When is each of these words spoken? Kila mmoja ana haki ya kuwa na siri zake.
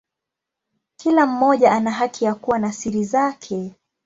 Kila 0.97 1.25
mmoja 1.25 1.71
ana 1.71 1.91
haki 1.91 2.25
ya 2.25 2.35
kuwa 2.35 2.59
na 2.59 2.71
siri 2.73 3.03
zake. 3.03 3.75